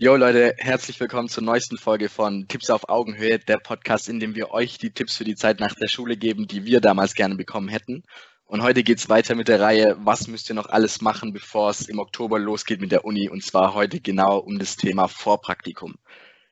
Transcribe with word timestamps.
Jo 0.00 0.14
Leute, 0.14 0.54
herzlich 0.58 1.00
willkommen 1.00 1.28
zur 1.28 1.42
neuesten 1.42 1.76
Folge 1.76 2.08
von 2.08 2.46
Tipps 2.46 2.70
auf 2.70 2.88
Augenhöhe, 2.88 3.40
der 3.40 3.58
Podcast, 3.58 4.08
in 4.08 4.20
dem 4.20 4.36
wir 4.36 4.52
euch 4.52 4.78
die 4.78 4.92
Tipps 4.92 5.16
für 5.16 5.24
die 5.24 5.34
Zeit 5.34 5.58
nach 5.58 5.74
der 5.74 5.88
Schule 5.88 6.16
geben, 6.16 6.46
die 6.46 6.64
wir 6.64 6.80
damals 6.80 7.14
gerne 7.14 7.34
bekommen 7.34 7.66
hätten. 7.66 8.04
Und 8.44 8.62
heute 8.62 8.84
geht 8.84 8.98
es 8.98 9.08
weiter 9.08 9.34
mit 9.34 9.48
der 9.48 9.58
Reihe, 9.58 9.96
was 9.98 10.28
müsst 10.28 10.50
ihr 10.50 10.54
noch 10.54 10.68
alles 10.68 11.00
machen, 11.00 11.32
bevor 11.32 11.70
es 11.70 11.88
im 11.88 11.98
Oktober 11.98 12.38
losgeht 12.38 12.80
mit 12.80 12.92
der 12.92 13.04
Uni? 13.04 13.28
Und 13.28 13.42
zwar 13.42 13.74
heute 13.74 13.98
genau 13.98 14.38
um 14.38 14.60
das 14.60 14.76
Thema 14.76 15.08
Vorpraktikum. 15.08 15.96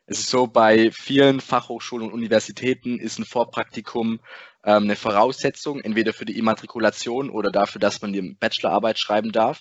Es 0.06 0.18
ist 0.18 0.30
so, 0.30 0.48
bei 0.48 0.90
vielen 0.90 1.40
Fachhochschulen 1.40 2.08
und 2.08 2.14
Universitäten 2.14 2.98
ist 2.98 3.20
ein 3.20 3.24
Vorpraktikum 3.24 4.18
ähm, 4.64 4.82
eine 4.82 4.96
Voraussetzung, 4.96 5.80
entweder 5.82 6.12
für 6.12 6.24
die 6.24 6.36
Immatrikulation 6.36 7.30
oder 7.30 7.52
dafür, 7.52 7.78
dass 7.80 8.02
man 8.02 8.12
die 8.12 8.22
Bachelorarbeit 8.22 8.98
schreiben 8.98 9.30
darf. 9.30 9.60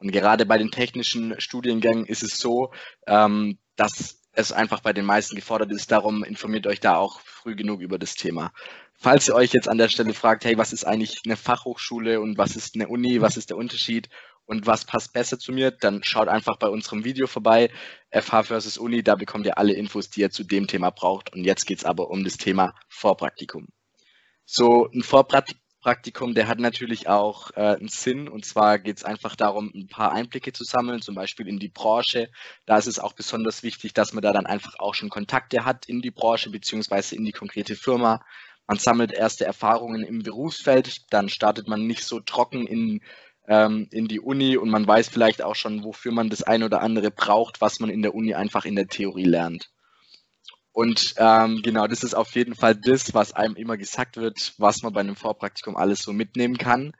Und 0.00 0.12
gerade 0.12 0.46
bei 0.46 0.58
den 0.58 0.70
technischen 0.70 1.38
Studiengängen 1.40 2.06
ist 2.06 2.22
es 2.22 2.38
so, 2.38 2.72
ähm, 3.06 3.58
dass 3.76 4.20
es 4.32 4.52
einfach 4.52 4.80
bei 4.80 4.92
den 4.92 5.04
meisten 5.04 5.36
gefordert 5.36 5.70
ist. 5.72 5.90
Darum 5.90 6.24
informiert 6.24 6.66
euch 6.66 6.80
da 6.80 6.96
auch 6.96 7.20
früh 7.20 7.54
genug 7.54 7.80
über 7.80 7.98
das 7.98 8.14
Thema. 8.14 8.52
Falls 8.94 9.28
ihr 9.28 9.34
euch 9.34 9.52
jetzt 9.52 9.68
an 9.68 9.78
der 9.78 9.88
Stelle 9.88 10.14
fragt, 10.14 10.44
hey, 10.44 10.56
was 10.56 10.72
ist 10.72 10.84
eigentlich 10.84 11.20
eine 11.24 11.36
Fachhochschule 11.36 12.20
und 12.20 12.38
was 12.38 12.56
ist 12.56 12.74
eine 12.74 12.88
Uni, 12.88 13.20
was 13.20 13.36
ist 13.36 13.50
der 13.50 13.56
Unterschied 13.56 14.08
und 14.46 14.66
was 14.66 14.84
passt 14.84 15.12
besser 15.12 15.38
zu 15.38 15.52
mir, 15.52 15.70
dann 15.70 16.02
schaut 16.02 16.28
einfach 16.28 16.58
bei 16.58 16.68
unserem 16.68 17.04
Video 17.04 17.26
vorbei, 17.26 17.70
FH 18.10 18.44
versus 18.44 18.78
Uni, 18.78 19.02
da 19.02 19.14
bekommt 19.14 19.46
ihr 19.46 19.58
alle 19.58 19.72
Infos, 19.74 20.10
die 20.10 20.20
ihr 20.20 20.30
zu 20.30 20.44
dem 20.44 20.66
Thema 20.66 20.90
braucht. 20.90 21.32
Und 21.32 21.44
jetzt 21.44 21.66
geht 21.66 21.78
es 21.78 21.84
aber 21.84 22.10
um 22.10 22.24
das 22.24 22.36
Thema 22.36 22.74
Vorpraktikum. 22.88 23.68
So 24.44 24.88
ein 24.92 25.02
Vorpraktikum 25.02 25.59
Praktikum, 25.80 26.34
der 26.34 26.46
hat 26.46 26.58
natürlich 26.58 27.08
auch 27.08 27.50
äh, 27.52 27.76
einen 27.76 27.88
Sinn. 27.88 28.28
Und 28.28 28.44
zwar 28.44 28.78
geht 28.78 28.98
es 28.98 29.04
einfach 29.04 29.34
darum, 29.34 29.72
ein 29.74 29.88
paar 29.88 30.12
Einblicke 30.12 30.52
zu 30.52 30.64
sammeln, 30.64 31.00
zum 31.00 31.14
Beispiel 31.14 31.48
in 31.48 31.58
die 31.58 31.68
Branche. 31.68 32.28
Da 32.66 32.76
ist 32.76 32.86
es 32.86 32.98
auch 32.98 33.14
besonders 33.14 33.62
wichtig, 33.62 33.94
dass 33.94 34.12
man 34.12 34.22
da 34.22 34.32
dann 34.32 34.46
einfach 34.46 34.78
auch 34.78 34.94
schon 34.94 35.08
Kontakte 35.08 35.64
hat 35.64 35.86
in 35.86 36.02
die 36.02 36.10
Branche 36.10 36.50
beziehungsweise 36.50 37.16
in 37.16 37.24
die 37.24 37.32
konkrete 37.32 37.76
Firma. 37.76 38.20
Man 38.66 38.78
sammelt 38.78 39.12
erste 39.12 39.44
Erfahrungen 39.46 40.04
im 40.04 40.22
Berufsfeld, 40.22 41.12
dann 41.12 41.28
startet 41.28 41.66
man 41.66 41.86
nicht 41.86 42.04
so 42.04 42.20
trocken 42.20 42.66
in, 42.66 43.00
ähm, 43.48 43.88
in 43.90 44.06
die 44.06 44.20
Uni 44.20 44.56
und 44.56 44.70
man 44.70 44.86
weiß 44.86 45.08
vielleicht 45.08 45.42
auch 45.42 45.56
schon, 45.56 45.82
wofür 45.82 46.12
man 46.12 46.28
das 46.28 46.42
eine 46.42 46.66
oder 46.66 46.82
andere 46.82 47.10
braucht, 47.10 47.60
was 47.60 47.80
man 47.80 47.90
in 47.90 48.02
der 48.02 48.14
Uni 48.14 48.34
einfach 48.34 48.64
in 48.64 48.76
der 48.76 48.86
Theorie 48.86 49.24
lernt. 49.24 49.70
Und 50.72 51.14
ähm, 51.16 51.60
genau, 51.62 51.86
das 51.86 52.04
ist 52.04 52.14
auf 52.14 52.34
jeden 52.34 52.54
Fall 52.54 52.76
das, 52.76 53.12
was 53.12 53.32
einem 53.32 53.56
immer 53.56 53.76
gesagt 53.76 54.16
wird, 54.16 54.54
was 54.58 54.82
man 54.82 54.92
bei 54.92 55.00
einem 55.00 55.16
Vorpraktikum 55.16 55.76
alles 55.76 56.00
so 56.00 56.12
mitnehmen 56.12 56.58
kann. 56.58 56.92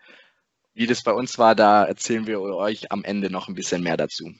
Wie 0.75 0.87
das 0.87 1.03
bei 1.03 1.13
uns 1.13 1.39
war, 1.39 1.55
da 1.55 1.85
erzählen 1.85 2.27
wir 2.27 2.41
euch 2.41 2.91
am 2.91 3.05
Ende 3.05 3.31
noch 3.31 3.49
ein 3.49 3.55
bisschen 3.55 3.83
mehr 3.83 3.97
dazu. 3.97 4.31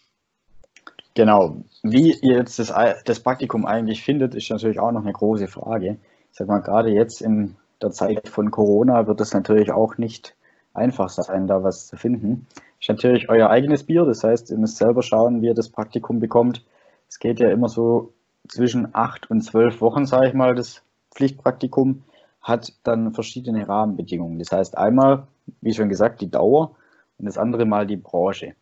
Genau. 1.15 1.65
Wie 1.83 2.15
ihr 2.23 2.37
jetzt 2.37 2.59
das, 2.59 2.73
das 3.05 3.21
Praktikum 3.21 3.67
eigentlich 3.67 4.03
findet, 4.03 4.35
ist 4.35 4.51
natürlich 4.51 4.79
auch 4.79 4.93
noch 4.93 5.03
eine 5.03 5.13
große 5.13 5.49
Frage. 5.49 5.99
Ich 6.31 6.39
sag 6.39 6.49
mal, 6.49 6.61
gerade 6.61 6.91
jetzt 6.91 7.21
in 7.21 7.57
der 7.83 7.91
Zeit 7.91 8.29
von 8.29 8.51
Corona 8.51 9.07
wird 9.07 9.21
es 9.21 9.33
natürlich 9.33 9.73
auch 9.73 9.97
nicht 9.99 10.37
einfach 10.73 11.09
sein, 11.09 11.47
da 11.47 11.63
was 11.63 11.89
zu 11.89 11.97
finden. 11.97 12.47
Ist 12.81 12.89
natürlich 12.89 13.29
euer 13.29 13.51
eigenes 13.51 13.85
Bier, 13.85 14.05
das 14.05 14.23
heißt, 14.23 14.51
ihr 14.51 14.59
müsst 14.59 14.77
selber 14.77 15.03
schauen, 15.03 15.43
wie 15.43 15.47
ihr 15.47 15.55
das 15.55 15.69
Praktikum 15.69 16.21
bekommt. 16.21 16.65
Es 17.09 17.19
geht 17.19 17.41
ja 17.41 17.51
immer 17.51 17.69
so 17.69 18.13
zwischen 18.49 18.95
acht 18.95 19.31
und 19.31 19.43
zwölf 19.43 19.81
Wochen, 19.81 20.07
sage 20.07 20.29
ich 20.29 20.35
mal, 20.35 20.55
das 20.55 20.83
Pflichtpraktikum, 21.15 22.03
hat 22.41 22.73
dann 22.85 23.13
verschiedene 23.13 23.69
Rahmenbedingungen. 23.69 24.39
Das 24.39 24.53
heißt 24.53 24.79
einmal, 24.79 25.27
wie 25.61 25.75
schon 25.75 25.89
gesagt, 25.89 26.21
die 26.21 26.31
Dauer 26.31 26.75
und 27.19 27.27
das 27.27 27.39
andere 27.39 27.67
Mal 27.67 27.87
die 27.87 27.97
Branche. 27.97 28.55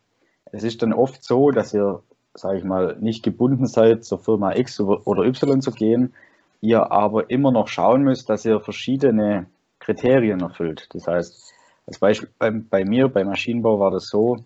Es 0.51 0.63
ist 0.63 0.81
dann 0.81 0.93
oft 0.93 1.23
so, 1.23 1.51
dass 1.51 1.73
ihr, 1.73 2.01
sage 2.33 2.57
ich 2.57 2.63
mal, 2.63 2.97
nicht 2.99 3.23
gebunden 3.23 3.67
seid, 3.67 4.03
zur 4.03 4.19
Firma 4.19 4.55
X 4.55 4.79
oder 4.81 5.23
Y 5.23 5.61
zu 5.61 5.71
gehen, 5.71 6.13
ihr 6.61 6.91
aber 6.91 7.29
immer 7.29 7.51
noch 7.51 7.67
schauen 7.67 8.03
müsst, 8.03 8.29
dass 8.29 8.45
ihr 8.45 8.59
verschiedene 8.59 9.45
Kriterien 9.79 10.41
erfüllt. 10.41 10.89
Das 10.93 11.07
heißt, 11.07 11.53
als 11.87 11.99
Beispiel 11.99 12.29
bei, 12.37 12.51
bei 12.51 12.85
mir, 12.85 13.07
bei 13.07 13.23
Maschinenbau 13.23 13.79
war 13.79 13.91
das 13.91 14.07
so, 14.07 14.37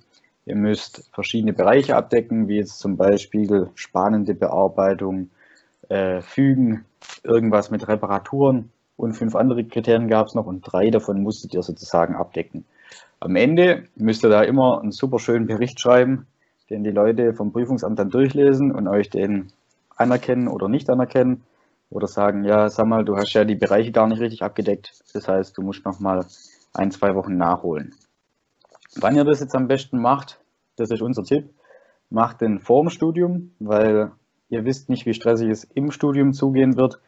Ihr 0.46 0.56
müsst 0.56 1.10
verschiedene 1.14 1.54
Bereiche 1.54 1.96
abdecken, 1.96 2.48
wie 2.48 2.58
jetzt 2.58 2.80
zum 2.80 2.98
Beispiel 2.98 3.70
spannende 3.76 4.34
Bearbeitung, 4.34 5.30
äh, 5.90 6.22
Fügen, 6.22 6.86
irgendwas 7.24 7.72
mit 7.72 7.88
Reparaturen 7.88 8.72
und 8.98 9.14
fünf 9.14 9.36
andere 9.36 9.64
Kriterien 9.64 10.08
gab 10.08 10.28
es 10.28 10.36
noch 10.36 10.46
und 10.46 10.62
drei 10.62 10.90
davon 10.90 11.24
musstet 11.24 11.54
ihr 11.54 11.64
sozusagen 11.64 12.16
abdecken. 12.16 12.66
Am 13.20 13.36
Ende 13.36 13.86
müsst 13.96 14.24
ihr 14.24 14.30
da 14.30 14.42
immer 14.42 14.82
einen 14.82 14.92
super 14.92 15.20
schönen 15.20 15.48
Bericht 15.48 15.80
schreiben, 15.80 16.28
den 16.70 16.84
die 16.84 16.92
Leute 16.92 17.34
vom 17.34 17.54
Prüfungsamt 17.54 17.98
dann 17.98 18.10
durchlesen 18.10 18.72
und 18.72 18.88
euch 18.88 19.10
den 19.10 19.52
anerkennen 19.96 20.48
oder 20.48 20.68
nicht 20.68 20.90
anerkennen 20.90 21.44
oder 21.90 22.08
sagen, 22.08 22.44
ja, 22.44 22.70
sag 22.70 22.88
mal, 22.88 23.06
du 23.06 23.16
hast 23.16 23.34
ja 23.34 23.46
die 23.46 23.56
Bereiche 23.56 23.92
gar 23.92 24.08
nicht 24.08 24.20
richtig 24.20 24.42
abgedeckt. 24.42 25.04
Das 25.14 25.28
heißt, 25.28 25.58
du 25.58 25.62
musst 25.62 25.86
noch 25.86 26.00
mal 26.00 26.26
ein, 26.74 26.92
zwei 26.92 27.16
Wochen 27.16 27.38
nachholen. 27.38 27.94
Wann 28.96 29.16
ihr 29.16 29.24
das 29.24 29.40
jetzt 29.40 29.56
am 29.56 29.68
besten 29.68 30.00
macht, 30.00 30.40
das 30.76 30.92
ist 30.92 31.02
unser 31.02 31.24
Tipp, 31.24 31.50
macht 32.10 32.42
den 32.42 32.60
vorm 32.60 32.90
Studium, 32.90 33.52
weil 33.60 34.12
ihr 34.50 34.66
wisst 34.66 34.90
nicht, 34.90 35.06
wie 35.06 35.14
stressig 35.14 35.50
es 35.50 35.64
im 35.64 35.92
Studium 35.92 36.34
zugehen 36.34 36.78
wird. 36.78 37.00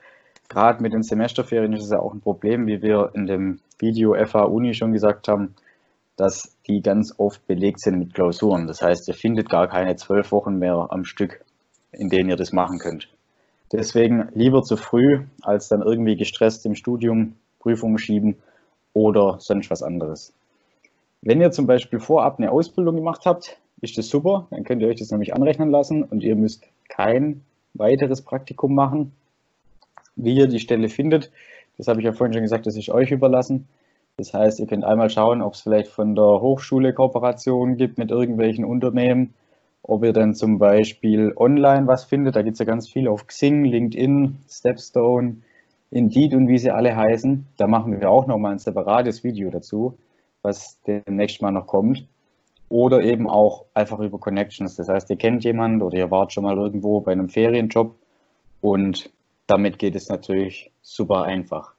Gerade 0.49 0.81
mit 0.81 0.93
den 0.93 1.03
Semesterferien 1.03 1.73
ist 1.73 1.83
es 1.83 1.91
ja 1.91 1.99
auch 1.99 2.13
ein 2.13 2.21
Problem, 2.21 2.67
wie 2.67 2.81
wir 2.81 3.11
in 3.13 3.25
dem 3.25 3.59
Video 3.79 4.15
FA 4.25 4.43
Uni 4.43 4.73
schon 4.73 4.91
gesagt 4.91 5.27
haben, 5.27 5.55
dass 6.17 6.55
die 6.67 6.81
ganz 6.81 7.13
oft 7.17 7.45
belegt 7.45 7.81
sind 7.81 7.99
mit 7.99 8.13
Klausuren. 8.13 8.67
Das 8.67 8.81
heißt, 8.81 9.07
ihr 9.07 9.13
findet 9.13 9.49
gar 9.49 9.67
keine 9.67 9.95
zwölf 9.95 10.31
Wochen 10.31 10.57
mehr 10.57 10.87
am 10.89 11.03
Stück, 11.03 11.43
in 11.91 12.09
denen 12.09 12.29
ihr 12.29 12.37
das 12.37 12.53
machen 12.53 12.79
könnt. 12.79 13.09
Deswegen 13.71 14.29
lieber 14.33 14.61
zu 14.61 14.77
früh, 14.77 15.25
als 15.41 15.67
dann 15.67 15.81
irgendwie 15.81 16.15
gestresst 16.15 16.65
im 16.65 16.75
Studium 16.75 17.35
Prüfungen 17.59 17.97
schieben 17.97 18.37
oder 18.93 19.37
sonst 19.39 19.69
was 19.69 19.83
anderes. 19.83 20.33
Wenn 21.25 21.41
ihr 21.41 21.49
zum 21.49 21.65
Beispiel 21.65 21.99
vorab 21.99 22.37
eine 22.37 22.51
Ausbildung 22.51 22.97
gemacht 22.97 23.23
habt, 23.25 23.57
ist 23.81 23.97
das 23.97 24.09
super, 24.09 24.45
dann 24.51 24.63
könnt 24.63 24.83
ihr 24.83 24.87
euch 24.87 24.99
das 24.99 25.09
nämlich 25.09 25.33
anrechnen 25.33 25.71
lassen 25.71 26.03
und 26.03 26.21
ihr 26.21 26.35
müsst 26.35 26.67
kein 26.87 27.41
weiteres 27.73 28.21
Praktikum 28.21 28.75
machen. 28.75 29.11
Wie 30.15 30.35
ihr 30.35 30.45
die 30.45 30.59
Stelle 30.59 30.87
findet, 30.87 31.31
das 31.79 31.87
habe 31.87 31.99
ich 31.99 32.05
ja 32.05 32.13
vorhin 32.13 32.33
schon 32.33 32.43
gesagt, 32.43 32.67
das 32.67 32.77
ist 32.77 32.89
euch 32.89 33.09
überlassen. 33.09 33.67
Das 34.17 34.35
heißt, 34.35 34.59
ihr 34.59 34.67
könnt 34.67 34.83
einmal 34.83 35.09
schauen, 35.09 35.41
ob 35.41 35.55
es 35.55 35.61
vielleicht 35.61 35.89
von 35.89 36.13
der 36.13 36.41
Hochschule 36.41 36.93
Kooperationen 36.93 37.77
gibt 37.77 37.97
mit 37.97 38.11
irgendwelchen 38.11 38.63
Unternehmen, 38.63 39.33
ob 39.81 40.03
ihr 40.03 40.13
dann 40.13 40.35
zum 40.35 40.59
Beispiel 40.59 41.33
online 41.35 41.87
was 41.87 42.03
findet. 42.03 42.35
Da 42.35 42.43
gibt 42.43 42.53
es 42.53 42.59
ja 42.59 42.65
ganz 42.65 42.87
viel 42.87 43.07
auf 43.07 43.25
Xing, 43.25 43.65
LinkedIn, 43.65 44.37
Stepstone, 44.47 45.37
Indeed 45.89 46.35
und 46.35 46.47
wie 46.49 46.59
sie 46.59 46.69
alle 46.69 46.95
heißen. 46.95 47.47
Da 47.57 47.65
machen 47.65 47.99
wir 47.99 48.11
auch 48.11 48.27
nochmal 48.27 48.51
ein 48.51 48.59
separates 48.59 49.23
Video 49.23 49.49
dazu 49.49 49.97
was 50.45 50.79
demnächst 50.83 51.41
mal 51.41 51.51
noch 51.51 51.67
kommt. 51.67 52.07
Oder 52.69 53.01
eben 53.01 53.29
auch 53.29 53.65
einfach 53.73 53.99
über 53.99 54.17
Connections. 54.19 54.75
Das 54.75 54.87
heißt, 54.87 55.09
ihr 55.09 55.17
kennt 55.17 55.43
jemanden 55.43 55.81
oder 55.81 55.97
ihr 55.97 56.11
wart 56.11 56.31
schon 56.31 56.43
mal 56.43 56.57
irgendwo 56.57 57.01
bei 57.01 57.11
einem 57.11 57.29
Ferienjob 57.29 57.95
und 58.61 59.11
damit 59.47 59.77
geht 59.77 59.95
es 59.95 60.09
natürlich 60.09 60.71
super 60.81 61.23
einfach. 61.23 61.73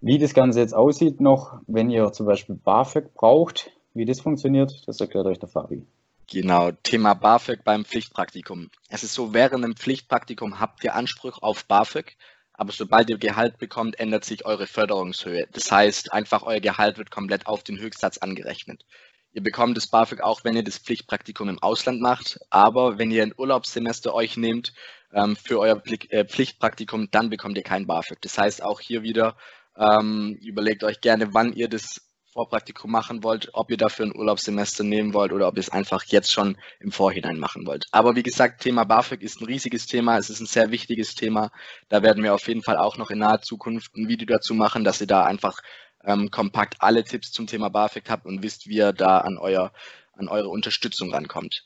Wie 0.00 0.18
das 0.18 0.34
Ganze 0.34 0.60
jetzt 0.60 0.74
aussieht 0.74 1.20
noch, 1.20 1.60
wenn 1.66 1.90
ihr 1.90 2.12
zum 2.12 2.26
Beispiel 2.26 2.54
BAföG 2.54 3.12
braucht, 3.14 3.72
wie 3.94 4.04
das 4.04 4.20
funktioniert, 4.20 4.86
das 4.86 5.00
erklärt 5.00 5.26
euch 5.26 5.38
der 5.38 5.48
Fabi. 5.48 5.84
Genau, 6.32 6.70
Thema 6.84 7.14
BAföG 7.14 7.64
beim 7.64 7.84
Pflichtpraktikum. 7.84 8.70
Es 8.88 9.02
ist 9.02 9.14
so, 9.14 9.34
während 9.34 9.64
einem 9.64 9.74
Pflichtpraktikum 9.74 10.60
habt 10.60 10.84
ihr 10.84 10.94
Anspruch 10.94 11.42
auf 11.42 11.64
BAföG, 11.64 12.16
aber 12.60 12.72
sobald 12.72 13.08
ihr 13.08 13.16
Gehalt 13.16 13.56
bekommt, 13.56 13.98
ändert 13.98 14.26
sich 14.26 14.44
eure 14.44 14.66
Förderungshöhe. 14.66 15.48
Das 15.50 15.72
heißt, 15.72 16.12
einfach 16.12 16.42
euer 16.42 16.60
Gehalt 16.60 16.98
wird 16.98 17.10
komplett 17.10 17.46
auf 17.46 17.62
den 17.62 17.78
Höchstsatz 17.78 18.18
angerechnet. 18.18 18.84
Ihr 19.32 19.42
bekommt 19.42 19.78
das 19.78 19.86
BAföG 19.86 20.20
auch, 20.20 20.44
wenn 20.44 20.56
ihr 20.56 20.62
das 20.62 20.76
Pflichtpraktikum 20.76 21.48
im 21.48 21.58
Ausland 21.62 22.02
macht. 22.02 22.38
Aber 22.50 22.98
wenn 22.98 23.10
ihr 23.10 23.22
ein 23.22 23.32
Urlaubssemester 23.34 24.12
euch 24.12 24.36
nehmt 24.36 24.74
ähm, 25.14 25.36
für 25.36 25.58
euer 25.58 25.82
äh, 26.10 26.26
Pflichtpraktikum, 26.26 27.10
dann 27.10 27.30
bekommt 27.30 27.56
ihr 27.56 27.62
kein 27.62 27.86
BAföG. 27.86 28.20
Das 28.20 28.36
heißt 28.36 28.62
auch 28.62 28.80
hier 28.80 29.02
wieder, 29.02 29.38
ähm, 29.78 30.36
überlegt 30.42 30.84
euch 30.84 31.00
gerne, 31.00 31.32
wann 31.32 31.54
ihr 31.54 31.68
das 31.68 32.09
Vorpraktikum 32.32 32.90
machen 32.90 33.24
wollt, 33.24 33.50
ob 33.54 33.70
ihr 33.70 33.76
dafür 33.76 34.06
ein 34.06 34.16
Urlaubssemester 34.16 34.84
nehmen 34.84 35.14
wollt 35.14 35.32
oder 35.32 35.48
ob 35.48 35.56
ihr 35.56 35.60
es 35.60 35.70
einfach 35.70 36.04
jetzt 36.04 36.30
schon 36.30 36.56
im 36.78 36.92
Vorhinein 36.92 37.38
machen 37.38 37.66
wollt. 37.66 37.86
Aber 37.90 38.14
wie 38.14 38.22
gesagt, 38.22 38.62
Thema 38.62 38.84
BAföG 38.84 39.22
ist 39.22 39.40
ein 39.40 39.46
riesiges 39.46 39.86
Thema, 39.86 40.16
es 40.16 40.30
ist 40.30 40.40
ein 40.40 40.46
sehr 40.46 40.70
wichtiges 40.70 41.16
Thema. 41.16 41.50
Da 41.88 42.02
werden 42.02 42.22
wir 42.22 42.32
auf 42.34 42.46
jeden 42.46 42.62
Fall 42.62 42.76
auch 42.76 42.96
noch 42.96 43.10
in 43.10 43.18
naher 43.18 43.42
Zukunft 43.42 43.96
ein 43.96 44.08
Video 44.08 44.26
dazu 44.26 44.54
machen, 44.54 44.84
dass 44.84 45.00
ihr 45.00 45.08
da 45.08 45.24
einfach 45.24 45.60
ähm, 46.04 46.30
kompakt 46.30 46.76
alle 46.78 47.02
Tipps 47.02 47.32
zum 47.32 47.48
Thema 47.48 47.68
BAföG 47.68 48.08
habt 48.08 48.26
und 48.26 48.42
wisst, 48.42 48.68
wie 48.68 48.76
ihr 48.76 48.92
da 48.92 49.18
an, 49.18 49.36
euer, 49.36 49.72
an 50.12 50.28
eure 50.28 50.48
Unterstützung 50.48 51.12
rankommt. 51.12 51.64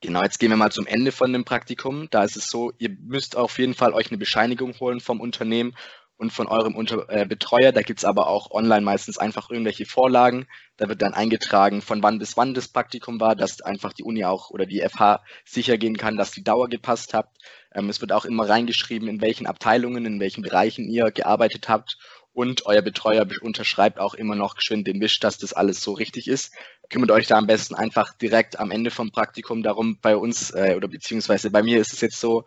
Genau, 0.00 0.22
jetzt 0.22 0.38
gehen 0.38 0.50
wir 0.50 0.56
mal 0.56 0.70
zum 0.70 0.86
Ende 0.86 1.10
von 1.10 1.32
dem 1.32 1.44
Praktikum. 1.44 2.08
Da 2.10 2.22
ist 2.22 2.36
es 2.36 2.46
so, 2.48 2.72
ihr 2.78 2.90
müsst 2.90 3.36
auf 3.36 3.58
jeden 3.58 3.74
Fall 3.74 3.94
euch 3.94 4.10
eine 4.10 4.18
Bescheinigung 4.18 4.78
holen 4.78 5.00
vom 5.00 5.20
Unternehmen 5.20 5.74
und 6.16 6.32
von 6.32 6.46
eurem 6.46 6.74
Unter 6.74 7.08
äh, 7.08 7.26
Betreuer. 7.26 7.72
Da 7.72 7.82
gibt's 7.82 8.04
aber 8.04 8.28
auch 8.28 8.50
online 8.50 8.82
meistens 8.82 9.18
einfach 9.18 9.50
irgendwelche 9.50 9.86
Vorlagen. 9.86 10.46
Da 10.76 10.88
wird 10.88 11.02
dann 11.02 11.14
eingetragen, 11.14 11.82
von 11.82 12.02
wann 12.02 12.18
bis 12.18 12.36
wann 12.36 12.54
das 12.54 12.68
Praktikum 12.68 13.20
war, 13.20 13.36
dass 13.36 13.60
einfach 13.60 13.92
die 13.92 14.02
Uni 14.02 14.24
auch 14.24 14.50
oder 14.50 14.66
die 14.66 14.80
FH 14.80 15.22
sicher 15.44 15.78
gehen 15.78 15.96
kann, 15.96 16.16
dass 16.16 16.30
die 16.30 16.44
Dauer 16.44 16.68
gepasst 16.68 17.14
hat. 17.14 17.28
Ähm, 17.74 17.88
es 17.88 18.00
wird 18.00 18.12
auch 18.12 18.24
immer 18.24 18.48
reingeschrieben, 18.48 19.08
in 19.08 19.20
welchen 19.20 19.46
Abteilungen, 19.46 20.06
in 20.06 20.20
welchen 20.20 20.42
Bereichen 20.42 20.88
ihr 20.88 21.10
gearbeitet 21.10 21.68
habt. 21.68 21.98
Und 22.32 22.66
euer 22.66 22.82
Betreuer 22.82 23.26
unterschreibt 23.40 23.98
auch 23.98 24.12
immer 24.12 24.34
noch 24.34 24.56
geschwind 24.56 24.86
den 24.86 25.00
Wisch, 25.00 25.20
dass 25.20 25.38
das 25.38 25.54
alles 25.54 25.80
so 25.80 25.94
richtig 25.94 26.28
ist. 26.28 26.52
Kümmert 26.90 27.10
euch 27.10 27.26
da 27.26 27.38
am 27.38 27.46
besten 27.46 27.74
einfach 27.74 28.12
direkt 28.12 28.58
am 28.60 28.70
Ende 28.70 28.90
vom 28.90 29.10
Praktikum 29.10 29.62
darum. 29.62 29.98
Bei 30.02 30.16
uns 30.16 30.50
äh, 30.50 30.74
oder 30.76 30.86
beziehungsweise 30.86 31.50
bei 31.50 31.62
mir 31.62 31.80
ist 31.80 31.94
es 31.94 32.02
jetzt 32.02 32.20
so, 32.20 32.44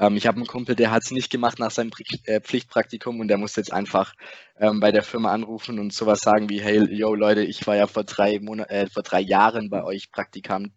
ähm, 0.00 0.16
ich 0.16 0.26
habe 0.26 0.38
einen 0.38 0.46
Kumpel, 0.46 0.74
der 0.74 0.90
hat 0.90 1.04
es 1.04 1.10
nicht 1.10 1.30
gemacht 1.30 1.58
nach 1.58 1.70
seinem 1.70 1.90
äh, 2.24 2.40
Pflichtpraktikum 2.40 3.20
und 3.20 3.28
der 3.28 3.38
muss 3.38 3.54
jetzt 3.56 3.72
einfach 3.72 4.14
ähm, 4.58 4.80
bei 4.80 4.90
der 4.92 5.02
Firma 5.02 5.32
anrufen 5.32 5.78
und 5.78 5.92
sowas 5.92 6.20
sagen 6.20 6.48
wie, 6.48 6.60
hey, 6.60 6.82
yo 6.92 7.14
Leute, 7.14 7.42
ich 7.44 7.66
war 7.66 7.76
ja 7.76 7.86
vor 7.86 8.04
drei, 8.04 8.40
Monat, 8.40 8.70
äh, 8.70 8.86
vor 8.88 9.02
drei 9.02 9.20
Jahren 9.20 9.68
bei 9.70 9.84
euch 9.84 10.10
Praktikant. 10.10 10.72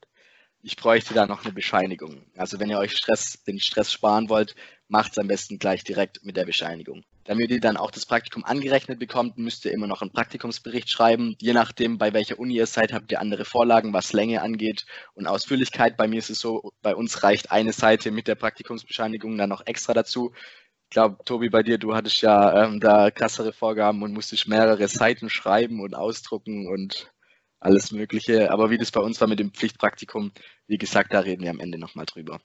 Ich 0.61 0.75
bräuchte 0.75 1.13
da 1.13 1.25
noch 1.25 1.43
eine 1.43 1.53
Bescheinigung. 1.53 2.25
Also 2.37 2.59
wenn 2.59 2.69
ihr 2.69 2.79
euch 2.79 2.95
Stress, 2.97 3.43
den 3.43 3.59
Stress 3.59 3.91
sparen 3.91 4.29
wollt, 4.29 4.55
macht 4.87 5.13
es 5.13 5.17
am 5.17 5.27
besten 5.27 5.57
gleich 5.57 5.83
direkt 5.83 6.23
mit 6.23 6.37
der 6.37 6.45
Bescheinigung. 6.45 7.03
Damit 7.25 7.51
ihr 7.51 7.61
dann 7.61 7.77
auch 7.77 7.91
das 7.91 8.05
Praktikum 8.05 8.43
angerechnet 8.43 8.99
bekommt, 8.99 9.37
müsst 9.37 9.63
ihr 9.63 9.71
immer 9.71 9.87
noch 9.87 10.01
einen 10.01 10.11
Praktikumsbericht 10.11 10.89
schreiben. 10.89 11.35
Je 11.39 11.53
nachdem, 11.53 11.97
bei 11.97 12.13
welcher 12.13 12.37
Uni 12.37 12.55
ihr 12.55 12.65
seid, 12.65 12.91
habt 12.91 13.11
ihr 13.11 13.21
andere 13.21 13.45
Vorlagen, 13.45 13.93
was 13.93 14.11
Länge 14.11 14.41
angeht 14.41 14.85
und 15.13 15.27
Ausführlichkeit. 15.27 15.95
Bei 15.95 16.07
mir 16.07 16.19
ist 16.19 16.29
es 16.29 16.39
so, 16.39 16.73
bei 16.81 16.93
uns 16.95 17.23
reicht 17.23 17.51
eine 17.51 17.71
Seite 17.71 18.11
mit 18.11 18.27
der 18.27 18.35
Praktikumsbescheinigung 18.35 19.37
dann 19.37 19.49
noch 19.49 19.65
extra 19.65 19.93
dazu. 19.93 20.33
Ich 20.89 20.89
glaube, 20.89 21.23
Tobi, 21.23 21.49
bei 21.49 21.63
dir, 21.63 21.77
du 21.77 21.95
hattest 21.95 22.21
ja 22.21 22.65
ähm, 22.65 22.79
da 22.79 23.09
krassere 23.09 23.53
Vorgaben 23.53 24.03
und 24.03 24.13
musstest 24.13 24.47
mehrere 24.47 24.87
Seiten 24.89 25.29
schreiben 25.29 25.79
und 25.79 25.95
ausdrucken 25.95 26.67
und 26.67 27.11
alles 27.59 27.91
Mögliche. 27.91 28.51
Aber 28.51 28.69
wie 28.69 28.77
das 28.77 28.91
bei 28.91 28.99
uns 29.01 29.19
war 29.21 29.29
mit 29.29 29.39
dem 29.39 29.53
Pflichtpraktikum, 29.53 30.33
wie 30.67 30.77
gesagt, 30.77 31.13
da 31.13 31.21
reden 31.21 31.43
wir 31.43 31.51
am 31.51 31.61
Ende 31.61 31.77
nochmal 31.77 32.05
drüber. 32.05 32.41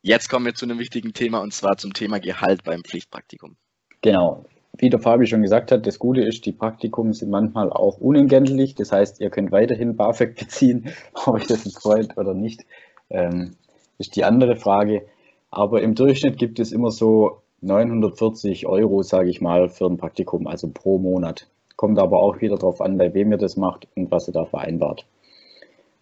Jetzt 0.00 0.28
kommen 0.28 0.46
wir 0.46 0.54
zu 0.54 0.64
einem 0.64 0.78
wichtigen 0.78 1.12
Thema 1.12 1.40
und 1.40 1.52
zwar 1.52 1.76
zum 1.76 1.92
Thema 1.92 2.18
Gehalt 2.18 2.64
beim 2.64 2.82
Pflichtpraktikum. 2.82 3.56
Genau. 4.02 4.44
Wie 4.76 4.90
der 4.90 5.00
Fabi 5.00 5.26
schon 5.26 5.42
gesagt 5.42 5.70
hat, 5.70 5.86
das 5.86 5.98
Gute 5.98 6.22
ist, 6.22 6.44
die 6.44 6.52
Praktikum 6.52 7.12
sind 7.12 7.30
manchmal 7.30 7.70
auch 7.70 7.98
unentgeltlich. 7.98 8.74
Das 8.74 8.90
heißt, 8.90 9.20
ihr 9.20 9.30
könnt 9.30 9.52
weiterhin 9.52 9.96
BAföG 9.96 10.34
beziehen, 10.34 10.88
ob 11.14 11.34
euch 11.34 11.46
das 11.46 11.64
jetzt 11.64 11.80
freut 11.80 12.16
oder 12.16 12.34
nicht, 12.34 12.64
ähm, 13.10 13.52
ist 13.98 14.16
die 14.16 14.24
andere 14.24 14.56
Frage. 14.56 15.06
Aber 15.50 15.82
im 15.82 15.94
Durchschnitt 15.94 16.38
gibt 16.38 16.58
es 16.58 16.72
immer 16.72 16.90
so 16.90 17.42
940 17.60 18.66
Euro, 18.66 19.02
sage 19.02 19.30
ich 19.30 19.40
mal, 19.40 19.68
für 19.68 19.86
ein 19.86 19.98
Praktikum, 19.98 20.46
also 20.46 20.68
pro 20.68 20.98
Monat. 20.98 21.46
Kommt 21.76 21.98
aber 21.98 22.20
auch 22.20 22.40
wieder 22.40 22.56
darauf 22.56 22.80
an, 22.80 22.98
bei 22.98 23.14
wem 23.14 23.30
ihr 23.30 23.38
das 23.38 23.56
macht 23.56 23.86
und 23.94 24.10
was 24.10 24.28
ihr 24.28 24.34
da 24.34 24.46
vereinbart. 24.46 25.06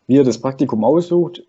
Wie 0.07 0.15
ihr 0.15 0.25
das 0.25 0.41
Praktikum 0.41 0.85
aussucht, 0.85 1.43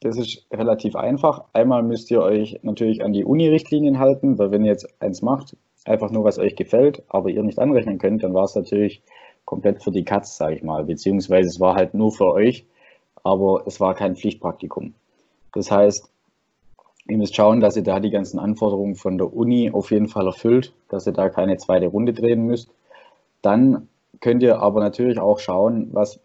das 0.00 0.16
ist 0.16 0.46
relativ 0.52 0.96
einfach. 0.96 1.44
Einmal 1.52 1.82
müsst 1.82 2.10
ihr 2.10 2.22
euch 2.22 2.58
natürlich 2.62 3.04
an 3.04 3.12
die 3.12 3.24
Uni-Richtlinien 3.24 3.98
halten, 3.98 4.38
weil 4.38 4.50
wenn 4.50 4.64
ihr 4.64 4.72
jetzt 4.72 4.88
eins 5.00 5.22
macht, 5.22 5.56
einfach 5.84 6.10
nur 6.10 6.24
was 6.24 6.38
euch 6.38 6.56
gefällt, 6.56 7.02
aber 7.08 7.30
ihr 7.30 7.42
nicht 7.42 7.58
anrechnen 7.58 7.98
könnt, 7.98 8.22
dann 8.22 8.34
war 8.34 8.44
es 8.44 8.54
natürlich 8.54 9.02
komplett 9.44 9.82
für 9.82 9.90
die 9.90 10.04
Katz, 10.04 10.36
sage 10.36 10.56
ich 10.56 10.62
mal, 10.62 10.84
beziehungsweise 10.84 11.48
es 11.48 11.60
war 11.60 11.74
halt 11.74 11.94
nur 11.94 12.12
für 12.12 12.32
euch, 12.32 12.66
aber 13.22 13.64
es 13.66 13.80
war 13.80 13.94
kein 13.94 14.16
Pflichtpraktikum. 14.16 14.94
Das 15.52 15.70
heißt, 15.70 16.08
ihr 17.08 17.18
müsst 17.18 17.34
schauen, 17.34 17.60
dass 17.60 17.76
ihr 17.76 17.82
da 17.82 18.00
die 18.00 18.10
ganzen 18.10 18.38
Anforderungen 18.38 18.94
von 18.94 19.18
der 19.18 19.32
Uni 19.34 19.70
auf 19.72 19.90
jeden 19.90 20.08
Fall 20.08 20.26
erfüllt, 20.26 20.72
dass 20.88 21.06
ihr 21.06 21.12
da 21.12 21.28
keine 21.28 21.56
zweite 21.56 21.88
Runde 21.88 22.12
drehen 22.12 22.46
müsst. 22.46 22.70
Dann 23.42 23.88
könnt 24.20 24.42
ihr 24.42 24.60
aber 24.60 24.80
natürlich 24.80 25.18
auch 25.18 25.40
schauen, 25.40 25.88
was 25.92 26.20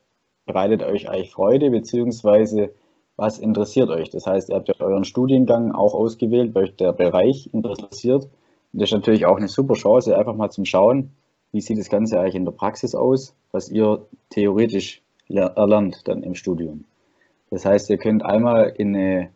bereitet 0.45 0.83
euch 0.83 1.10
eigentlich 1.10 1.31
Freude, 1.31 1.71
beziehungsweise 1.71 2.71
was 3.15 3.39
interessiert 3.39 3.89
euch. 3.89 4.12
Das 4.12 4.27
heißt, 4.27 4.50
ihr 4.50 4.56
habt 4.56 4.68
ja 4.69 4.75
euren 4.80 5.03
Studiengang 5.03 5.71
auch 5.71 5.95
ausgewählt, 5.95 6.53
weil 6.53 6.65
euch 6.65 6.75
der 6.75 6.94
Bereich 6.94 7.50
interessiert 7.51 8.30
das 8.73 8.89
ist 8.89 8.93
natürlich 8.93 9.25
auch 9.25 9.37
eine 9.37 9.47
super 9.47 9.75
Chance, 9.75 10.17
einfach 10.17 10.35
mal 10.35 10.49
zum 10.49 10.65
Schauen, 10.65 11.11
wie 11.51 11.61
sieht 11.61 11.77
das 11.77 11.89
Ganze 11.89 12.19
eigentlich 12.19 12.35
in 12.35 12.45
der 12.45 12.51
Praxis 12.51 12.95
aus, 12.95 13.35
was 13.51 13.69
ihr 13.69 14.05
theoretisch 14.29 15.01
erlernt 15.29 16.07
dann 16.07 16.23
im 16.23 16.35
Studium. 16.35 16.85
Das 17.49 17.65
heißt, 17.65 17.89
ihr 17.89 17.97
könnt 17.97 18.23
einmal 18.25 18.73
in 18.77 18.95
eine, 18.95 19.29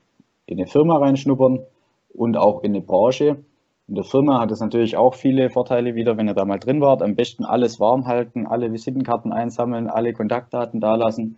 in 0.45 0.59
eine 0.59 0.67
Firma 0.67 0.97
reinschnuppern 0.97 1.59
und 2.13 2.37
auch 2.37 2.63
in 2.63 2.71
eine 2.71 2.81
Branche. 2.81 3.37
In 3.87 3.95
der 3.95 4.03
Firma 4.03 4.39
hat 4.39 4.51
es 4.51 4.59
natürlich 4.59 4.97
auch 4.97 5.15
viele 5.15 5.49
Vorteile 5.49 5.95
wieder, 5.95 6.17
wenn 6.17 6.27
ihr 6.27 6.33
da 6.33 6.45
mal 6.45 6.59
drin 6.59 6.81
wart. 6.81 7.01
Am 7.01 7.15
besten 7.15 7.45
alles 7.45 7.79
warm 7.79 8.07
halten, 8.07 8.47
alle 8.47 8.71
Visitenkarten 8.71 9.31
einsammeln, 9.31 9.87
alle 9.87 10.13
Kontaktdaten 10.13 10.79
dalassen, 10.79 11.37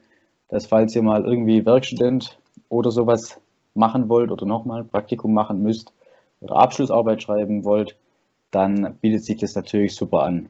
dass 0.50 0.68
falls 0.68 0.96
ihr 0.96 1.04
mal 1.04 1.26
irgendwie 1.26 1.66
Werkstudent 1.66 2.40
oder 2.70 2.92
sowas 2.92 3.40
machen 3.76 4.10
wollt 4.10 4.32
oder 4.32 4.46
nochmal 4.46 4.84
Praktikum 4.84 5.34
machen 5.34 5.62
müsst, 5.62 5.94
oder 6.44 6.58
Abschlussarbeit 6.58 7.24
schreiben 7.24 7.64
wollt, 7.64 7.96
dann 8.52 8.96
bietet 9.02 9.24
sich 9.24 9.38
das 9.38 9.56
natürlich 9.56 9.96
super 9.96 10.24
an. 10.24 10.50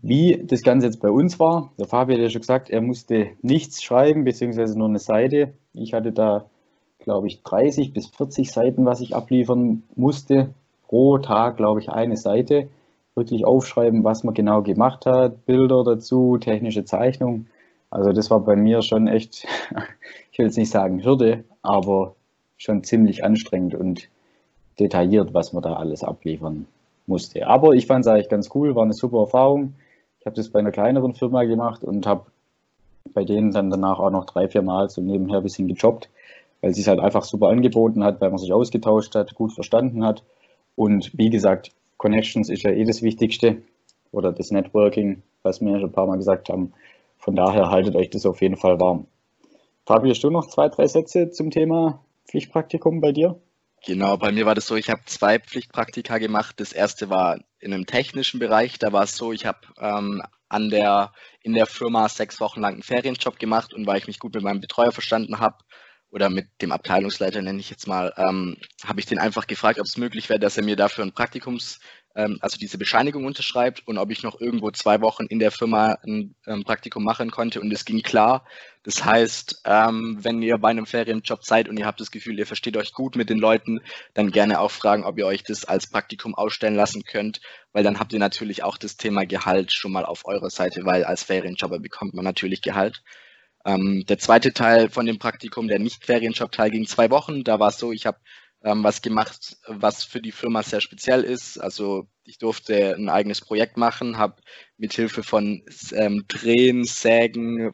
Wie 0.00 0.42
das 0.44 0.62
Ganze 0.62 0.86
jetzt 0.86 1.00
bei 1.00 1.10
uns 1.10 1.38
war, 1.38 1.70
der 1.78 1.86
Fabi 1.86 2.14
hat 2.14 2.20
ja 2.20 2.30
schon 2.30 2.40
gesagt, 2.40 2.70
er 2.70 2.80
musste 2.80 3.28
nichts 3.40 3.82
schreiben, 3.82 4.24
beziehungsweise 4.24 4.76
nur 4.76 4.88
eine 4.88 4.98
Seite. 4.98 5.52
Ich 5.74 5.94
hatte 5.94 6.10
da, 6.10 6.46
glaube 6.98 7.28
ich, 7.28 7.42
30 7.42 7.92
bis 7.92 8.08
40 8.08 8.50
Seiten, 8.50 8.84
was 8.84 9.00
ich 9.00 9.14
abliefern 9.14 9.84
musste. 9.94 10.54
Pro 10.88 11.18
Tag, 11.18 11.56
glaube 11.56 11.80
ich, 11.80 11.88
eine 11.88 12.16
Seite. 12.16 12.68
Wirklich 13.14 13.44
aufschreiben, 13.44 14.02
was 14.02 14.24
man 14.24 14.34
genau 14.34 14.62
gemacht 14.62 15.06
hat, 15.06 15.46
Bilder 15.46 15.84
dazu, 15.84 16.38
technische 16.38 16.84
Zeichnung. 16.84 17.46
Also 17.90 18.12
das 18.12 18.30
war 18.30 18.40
bei 18.40 18.56
mir 18.56 18.82
schon 18.82 19.06
echt, 19.06 19.46
ich 20.32 20.38
will 20.38 20.46
jetzt 20.46 20.56
nicht 20.56 20.70
sagen 20.70 21.04
Hürde, 21.04 21.44
aber 21.60 22.16
schon 22.56 22.82
ziemlich 22.82 23.24
anstrengend 23.24 23.74
und 23.74 24.08
detailliert, 24.82 25.32
was 25.32 25.52
man 25.52 25.62
da 25.62 25.74
alles 25.74 26.04
abliefern 26.04 26.66
musste. 27.06 27.46
Aber 27.46 27.72
ich 27.74 27.86
fand 27.86 28.04
es 28.04 28.10
eigentlich 28.10 28.28
ganz 28.28 28.50
cool, 28.54 28.74
war 28.74 28.84
eine 28.84 28.92
super 28.92 29.20
Erfahrung. 29.20 29.74
Ich 30.20 30.26
habe 30.26 30.36
das 30.36 30.50
bei 30.50 30.58
einer 30.58 30.72
kleineren 30.72 31.14
Firma 31.14 31.44
gemacht 31.44 31.82
und 31.84 32.06
habe 32.06 32.26
bei 33.14 33.24
denen 33.24 33.50
dann 33.52 33.70
danach 33.70 33.98
auch 33.98 34.10
noch 34.10 34.26
drei, 34.26 34.48
vier 34.48 34.62
Mal 34.62 34.88
so 34.88 35.00
nebenher 35.00 35.38
ein 35.38 35.42
bisschen 35.42 35.68
gejobbt, 35.68 36.08
weil 36.60 36.70
es 36.70 36.76
sich 36.76 36.86
halt 36.88 37.00
einfach 37.00 37.24
super 37.24 37.48
angeboten 37.48 38.04
hat, 38.04 38.20
weil 38.20 38.30
man 38.30 38.38
sich 38.38 38.52
ausgetauscht 38.52 39.14
hat, 39.14 39.34
gut 39.34 39.52
verstanden 39.52 40.04
hat. 40.04 40.22
Und 40.76 41.16
wie 41.18 41.30
gesagt, 41.30 41.72
Connections 41.96 42.48
ist 42.48 42.62
ja 42.62 42.70
eh 42.70 42.84
das 42.84 43.02
Wichtigste 43.02 43.58
oder 44.12 44.32
das 44.32 44.50
Networking, 44.50 45.22
was 45.42 45.60
wir 45.60 45.78
schon 45.78 45.90
ein 45.90 45.92
paar 45.92 46.06
Mal 46.06 46.16
gesagt 46.16 46.48
haben. 46.48 46.72
Von 47.18 47.36
daher 47.36 47.70
haltet 47.70 47.96
euch 47.96 48.10
das 48.10 48.26
auf 48.26 48.40
jeden 48.40 48.56
Fall 48.56 48.80
warm. 48.80 49.06
Fabi, 49.86 50.10
hast 50.10 50.22
du 50.22 50.30
noch 50.30 50.46
zwei, 50.48 50.68
drei 50.68 50.86
Sätze 50.86 51.30
zum 51.30 51.50
Thema 51.50 52.00
Pflichtpraktikum 52.26 53.00
bei 53.00 53.12
dir? 53.12 53.36
Genau, 53.84 54.16
bei 54.16 54.30
mir 54.30 54.46
war 54.46 54.54
das 54.54 54.66
so, 54.68 54.76
ich 54.76 54.88
habe 54.90 55.02
zwei 55.06 55.40
Pflichtpraktika 55.40 56.18
gemacht. 56.18 56.60
Das 56.60 56.72
erste 56.72 57.10
war 57.10 57.38
in 57.58 57.74
einem 57.74 57.84
technischen 57.86 58.38
Bereich. 58.38 58.78
Da 58.78 58.92
war 58.92 59.02
es 59.02 59.16
so, 59.16 59.32
ich 59.32 59.44
habe 59.44 59.58
ähm, 59.78 60.22
an 60.48 60.70
der, 60.70 61.12
in 61.40 61.52
der 61.54 61.66
Firma 61.66 62.08
sechs 62.08 62.38
Wochen 62.38 62.60
lang 62.60 62.74
einen 62.74 62.82
Ferienjob 62.84 63.40
gemacht 63.40 63.74
und 63.74 63.86
weil 63.86 63.98
ich 63.98 64.06
mich 64.06 64.20
gut 64.20 64.34
mit 64.34 64.44
meinem 64.44 64.60
Betreuer 64.60 64.92
verstanden 64.92 65.40
habe 65.40 65.56
oder 66.10 66.30
mit 66.30 66.46
dem 66.60 66.70
Abteilungsleiter 66.70 67.42
nenne 67.42 67.58
ich 67.58 67.70
jetzt 67.70 67.88
mal, 67.88 68.12
ähm, 68.18 68.56
habe 68.84 69.00
ich 69.00 69.06
den 69.06 69.18
einfach 69.18 69.46
gefragt, 69.48 69.80
ob 69.80 69.86
es 69.86 69.96
möglich 69.96 70.28
wäre, 70.28 70.38
dass 70.38 70.58
er 70.58 70.64
mir 70.64 70.76
dafür 70.76 71.04
ein 71.04 71.12
Praktikums, 71.12 71.80
also 72.14 72.58
diese 72.58 72.78
Bescheinigung 72.78 73.24
unterschreibt 73.24 73.86
und 73.86 73.98
ob 73.98 74.10
ich 74.10 74.22
noch 74.22 74.40
irgendwo 74.40 74.70
zwei 74.70 75.00
Wochen 75.00 75.26
in 75.26 75.38
der 75.38 75.50
Firma 75.50 75.96
ein 76.06 76.34
ähm, 76.46 76.64
Praktikum 76.64 77.04
machen 77.04 77.30
konnte. 77.30 77.60
Und 77.60 77.72
es 77.72 77.84
ging 77.84 78.02
klar. 78.02 78.44
Das 78.82 79.04
heißt, 79.04 79.62
ähm, 79.64 80.18
wenn 80.20 80.42
ihr 80.42 80.58
bei 80.58 80.70
einem 80.70 80.86
Ferienjob 80.86 81.44
seid 81.44 81.68
und 81.68 81.78
ihr 81.78 81.86
habt 81.86 82.00
das 82.00 82.10
Gefühl, 82.10 82.38
ihr 82.38 82.46
versteht 82.46 82.76
euch 82.76 82.92
gut 82.92 83.16
mit 83.16 83.30
den 83.30 83.38
Leuten, 83.38 83.80
dann 84.12 84.30
gerne 84.30 84.60
auch 84.60 84.70
fragen, 84.70 85.04
ob 85.04 85.18
ihr 85.18 85.26
euch 85.26 85.42
das 85.42 85.64
als 85.64 85.86
Praktikum 85.86 86.34
ausstellen 86.34 86.74
lassen 86.74 87.04
könnt, 87.04 87.40
weil 87.72 87.84
dann 87.84 87.98
habt 87.98 88.12
ihr 88.12 88.18
natürlich 88.18 88.62
auch 88.62 88.76
das 88.76 88.96
Thema 88.96 89.24
Gehalt 89.24 89.72
schon 89.72 89.92
mal 89.92 90.04
auf 90.04 90.26
eurer 90.26 90.50
Seite, 90.50 90.84
weil 90.84 91.04
als 91.04 91.22
Ferienjobber 91.22 91.78
bekommt 91.78 92.14
man 92.14 92.24
natürlich 92.24 92.60
Gehalt. 92.60 93.02
Ähm, 93.64 94.04
der 94.08 94.18
zweite 94.18 94.52
Teil 94.52 94.90
von 94.90 95.06
dem 95.06 95.18
Praktikum, 95.18 95.68
der 95.68 95.78
nicht 95.78 96.04
Ferienjob-Teil, 96.04 96.70
ging 96.70 96.86
zwei 96.86 97.10
Wochen. 97.10 97.44
Da 97.44 97.60
war 97.60 97.68
es 97.68 97.78
so, 97.78 97.92
ich 97.92 98.06
habe 98.06 98.18
ähm, 98.64 98.84
was 98.84 99.02
gemacht, 99.02 99.56
was 99.66 100.04
für 100.04 100.20
die 100.20 100.32
Firma 100.32 100.62
sehr 100.62 100.80
speziell 100.80 101.22
ist. 101.22 101.58
Also 101.58 102.06
ich 102.24 102.38
durfte 102.38 102.94
ein 102.94 103.08
eigenes 103.08 103.40
Projekt 103.40 103.76
machen, 103.76 104.18
habe 104.18 104.42
mit 104.76 104.92
Hilfe 104.94 105.22
von 105.22 105.64
ähm, 105.92 106.24
Drehen, 106.28 106.84
Sägen, 106.84 107.72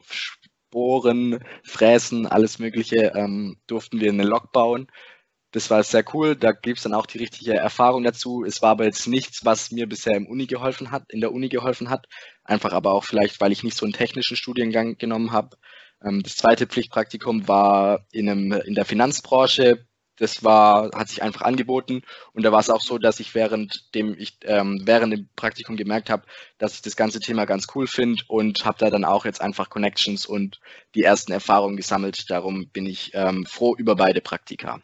Bohren, 0.71 1.43
Fräsen, 1.63 2.27
alles 2.27 2.59
Mögliche, 2.59 3.13
ähm, 3.15 3.57
durften 3.67 3.99
wir 3.99 4.11
eine 4.11 4.23
Lok 4.23 4.51
bauen. 4.51 4.87
Das 5.51 5.71
war 5.71 5.81
sehr 5.83 6.05
cool. 6.13 6.35
Da 6.35 6.51
gibt 6.51 6.77
es 6.77 6.83
dann 6.83 6.93
auch 6.93 7.07
die 7.07 7.17
richtige 7.17 7.55
Erfahrung 7.55 8.03
dazu. 8.03 8.43
Es 8.45 8.61
war 8.61 8.71
aber 8.71 8.85
jetzt 8.85 9.07
nichts, 9.07 9.45
was 9.45 9.71
mir 9.71 9.87
bisher 9.89 10.15
im 10.15 10.27
Uni 10.27 10.45
geholfen 10.45 10.91
hat, 10.91 11.11
in 11.11 11.21
der 11.21 11.31
Uni 11.31 11.49
geholfen 11.49 11.89
hat. 11.89 12.05
Einfach 12.43 12.71
aber 12.71 12.93
auch 12.93 13.03
vielleicht, 13.03 13.41
weil 13.41 13.51
ich 13.51 13.63
nicht 13.63 13.75
so 13.75 13.85
einen 13.85 13.93
technischen 13.93 14.37
Studiengang 14.37 14.97
genommen 14.99 15.31
habe. 15.31 15.57
Ähm, 16.03 16.21
das 16.21 16.35
zweite 16.35 16.67
Pflichtpraktikum 16.67 17.47
war 17.47 18.05
in, 18.11 18.29
einem, 18.29 18.51
in 18.51 18.75
der 18.75 18.85
Finanzbranche 18.85 19.87
das 20.19 20.43
war, 20.43 20.91
hat 20.93 21.09
sich 21.09 21.23
einfach 21.23 21.41
angeboten. 21.41 22.03
Und 22.33 22.43
da 22.43 22.51
war 22.51 22.59
es 22.59 22.69
auch 22.69 22.81
so, 22.81 22.97
dass 22.97 23.19
ich 23.19 23.33
während 23.35 23.93
dem 23.95 24.15
ich 24.17 24.37
ähm, 24.43 24.81
während 24.85 25.13
dem 25.13 25.29
Praktikum 25.35 25.77
gemerkt 25.77 26.09
habe, 26.09 26.23
dass 26.57 26.75
ich 26.75 26.81
das 26.81 26.95
ganze 26.95 27.19
Thema 27.19 27.45
ganz 27.45 27.67
cool 27.75 27.87
finde 27.87 28.23
und 28.27 28.65
habe 28.65 28.77
da 28.79 28.89
dann 28.89 29.05
auch 29.05 29.25
jetzt 29.25 29.41
einfach 29.41 29.69
Connections 29.69 30.25
und 30.25 30.59
die 30.95 31.03
ersten 31.03 31.31
Erfahrungen 31.31 31.77
gesammelt. 31.77 32.29
Darum 32.29 32.67
bin 32.69 32.85
ich 32.85 33.11
ähm, 33.13 33.45
froh 33.45 33.75
über 33.75 33.95
beide 33.95 34.21
Praktika. 34.21 34.81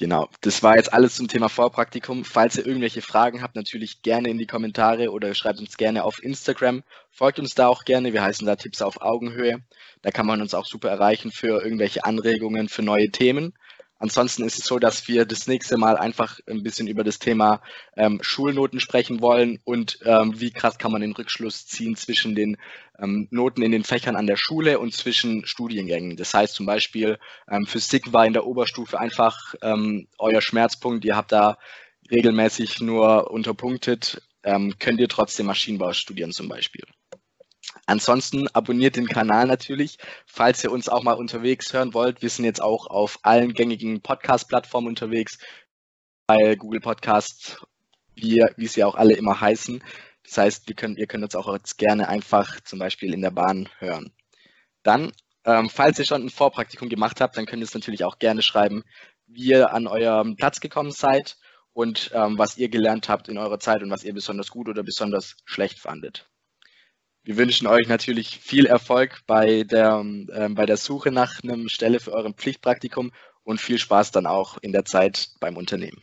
Genau, 0.00 0.28
das 0.42 0.62
war 0.62 0.76
jetzt 0.76 0.92
alles 0.92 1.16
zum 1.16 1.26
Thema 1.26 1.48
Vorpraktikum. 1.48 2.24
Falls 2.24 2.56
ihr 2.56 2.64
irgendwelche 2.64 3.02
Fragen 3.02 3.42
habt, 3.42 3.56
natürlich 3.56 4.00
gerne 4.02 4.30
in 4.30 4.38
die 4.38 4.46
Kommentare 4.46 5.10
oder 5.10 5.34
schreibt 5.34 5.58
uns 5.58 5.76
gerne 5.76 6.04
auf 6.04 6.22
Instagram. 6.22 6.84
Folgt 7.10 7.40
uns 7.40 7.54
da 7.56 7.66
auch 7.66 7.84
gerne, 7.84 8.12
wir 8.12 8.22
heißen 8.22 8.46
da 8.46 8.54
Tipps 8.54 8.80
auf 8.80 9.00
Augenhöhe. 9.00 9.60
Da 10.02 10.12
kann 10.12 10.24
man 10.24 10.40
uns 10.40 10.54
auch 10.54 10.66
super 10.66 10.88
erreichen 10.88 11.32
für 11.32 11.60
irgendwelche 11.60 12.04
Anregungen 12.04 12.68
für 12.68 12.82
neue 12.82 13.10
Themen. 13.10 13.54
Ansonsten 13.98 14.44
ist 14.44 14.58
es 14.58 14.64
so, 14.64 14.78
dass 14.78 15.08
wir 15.08 15.24
das 15.24 15.48
nächste 15.48 15.76
Mal 15.76 15.96
einfach 15.96 16.38
ein 16.48 16.62
bisschen 16.62 16.86
über 16.86 17.02
das 17.02 17.18
Thema 17.18 17.60
ähm, 17.96 18.20
Schulnoten 18.22 18.78
sprechen 18.78 19.20
wollen 19.20 19.58
und 19.64 19.98
ähm, 20.04 20.38
wie 20.40 20.52
krass 20.52 20.78
kann 20.78 20.92
man 20.92 21.00
den 21.00 21.12
Rückschluss 21.12 21.66
ziehen 21.66 21.96
zwischen 21.96 22.36
den 22.36 22.56
ähm, 23.00 23.26
Noten 23.30 23.62
in 23.62 23.72
den 23.72 23.82
Fächern 23.82 24.14
an 24.14 24.28
der 24.28 24.36
Schule 24.36 24.78
und 24.78 24.94
zwischen 24.94 25.46
Studiengängen. 25.46 26.16
Das 26.16 26.32
heißt 26.32 26.54
zum 26.54 26.66
Beispiel, 26.66 27.18
ähm, 27.50 27.66
Physik 27.66 28.12
war 28.12 28.24
in 28.24 28.34
der 28.34 28.46
Oberstufe 28.46 29.00
einfach 29.00 29.54
ähm, 29.62 30.06
euer 30.18 30.40
Schmerzpunkt. 30.40 31.04
Ihr 31.04 31.16
habt 31.16 31.32
da 31.32 31.58
regelmäßig 32.10 32.80
nur 32.80 33.30
unterpunktet. 33.30 34.22
Ähm, 34.44 34.74
könnt 34.78 35.00
ihr 35.00 35.08
trotzdem 35.08 35.46
Maschinenbau 35.46 35.92
studieren 35.92 36.30
zum 36.32 36.48
Beispiel. 36.48 36.84
Ansonsten 37.86 38.48
abonniert 38.48 38.96
den 38.96 39.08
Kanal 39.08 39.46
natürlich, 39.46 39.98
falls 40.26 40.62
ihr 40.64 40.72
uns 40.72 40.88
auch 40.88 41.02
mal 41.02 41.14
unterwegs 41.14 41.72
hören 41.72 41.94
wollt. 41.94 42.22
Wir 42.22 42.30
sind 42.30 42.44
jetzt 42.44 42.62
auch 42.62 42.86
auf 42.86 43.18
allen 43.22 43.54
gängigen 43.54 44.00
Podcast-Plattformen 44.00 44.88
unterwegs, 44.88 45.38
bei 46.26 46.56
Google 46.56 46.80
Podcasts, 46.80 47.56
wie, 48.14 48.44
wie 48.56 48.66
sie 48.66 48.84
auch 48.84 48.94
alle 48.94 49.14
immer 49.14 49.40
heißen. 49.40 49.82
Das 50.24 50.36
heißt, 50.36 50.68
wir 50.68 50.76
können, 50.76 50.96
ihr 50.96 51.06
könnt 51.06 51.24
uns 51.24 51.34
auch 51.34 51.50
jetzt 51.54 51.78
gerne 51.78 52.08
einfach 52.08 52.60
zum 52.60 52.78
Beispiel 52.78 53.14
in 53.14 53.22
der 53.22 53.30
Bahn 53.30 53.68
hören. 53.78 54.12
Dann, 54.82 55.12
ähm, 55.44 55.70
falls 55.70 55.98
ihr 55.98 56.04
schon 56.04 56.22
ein 56.22 56.30
Vorpraktikum 56.30 56.90
gemacht 56.90 57.20
habt, 57.20 57.38
dann 57.38 57.46
könnt 57.46 57.62
ihr 57.62 57.66
es 57.66 57.74
natürlich 57.74 58.04
auch 58.04 58.18
gerne 58.18 58.42
schreiben, 58.42 58.84
wie 59.26 59.52
ihr 59.52 59.72
an 59.72 59.86
eurem 59.86 60.36
Platz 60.36 60.60
gekommen 60.60 60.90
seid 60.90 61.38
und 61.72 62.10
ähm, 62.12 62.36
was 62.36 62.58
ihr 62.58 62.68
gelernt 62.68 63.08
habt 63.08 63.28
in 63.28 63.38
eurer 63.38 63.58
Zeit 63.58 63.82
und 63.82 63.90
was 63.90 64.04
ihr 64.04 64.12
besonders 64.12 64.50
gut 64.50 64.68
oder 64.68 64.82
besonders 64.82 65.36
schlecht 65.46 65.78
fandet. 65.78 66.28
Wir 67.28 67.36
wünschen 67.36 67.66
euch 67.66 67.88
natürlich 67.88 68.38
viel 68.38 68.64
Erfolg 68.64 69.20
bei 69.26 69.62
der, 69.62 70.02
äh, 70.28 70.48
bei 70.48 70.64
der 70.64 70.78
Suche 70.78 71.10
nach 71.10 71.42
einer 71.44 71.68
Stelle 71.68 72.00
für 72.00 72.12
euren 72.12 72.32
Pflichtpraktikum 72.32 73.12
und 73.44 73.60
viel 73.60 73.78
Spaß 73.78 74.12
dann 74.12 74.24
auch 74.24 74.56
in 74.62 74.72
der 74.72 74.86
Zeit 74.86 75.32
beim 75.38 75.58
Unternehmen. 75.58 76.00